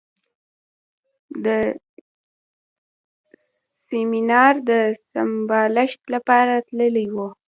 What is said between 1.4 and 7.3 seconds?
د سیمینار د سمبالښت لپاره تللی و.